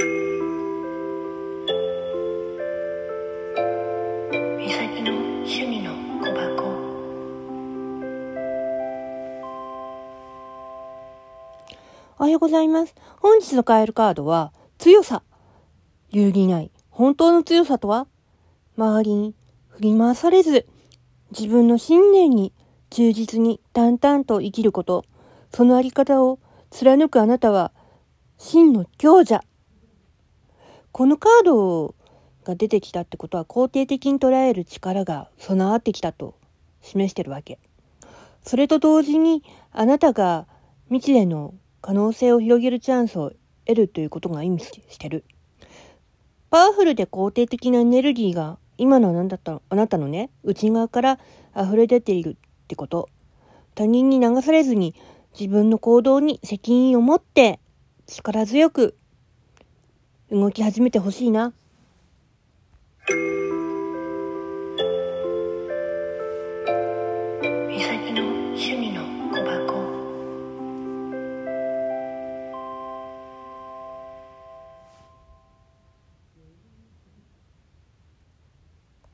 [0.00, 0.04] み
[4.70, 6.68] さきの趣味の小箱
[12.16, 12.94] おはようございます。
[13.18, 15.24] 本日のカエルカードは、強さ。
[16.10, 16.70] 揺るぎない。
[16.90, 18.06] 本当の強さとは？
[18.76, 19.34] 周りに
[19.70, 20.68] 振り回されず、
[21.32, 22.52] 自分の信念に
[22.90, 25.04] 忠実に淡々と生きること。
[25.52, 26.38] そのあり方を
[26.70, 27.72] 貫くあなたは、
[28.36, 29.42] 真の強者。
[30.98, 31.94] このカード
[32.42, 36.34] が出てきたってことは肯定的に捉える力が備わってきたと
[36.82, 37.60] 示してるわけ。
[38.42, 40.48] それと同時にあなたが
[40.88, 43.30] 未知での可能性を広げるチャンスを
[43.64, 45.24] 得るということが意味してる。
[46.50, 51.20] パワフルで肯定的なエネルギーが今のあなたあなたのね、内側から
[51.56, 52.30] 溢れ出ている
[52.64, 53.08] ってこと。
[53.76, 54.96] 他人に流されずに
[55.38, 57.60] 自分の行動に責任を持って
[58.08, 58.96] 力強く
[60.30, 61.52] 動き始めてほしいな。